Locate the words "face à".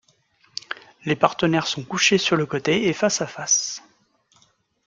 2.93-3.27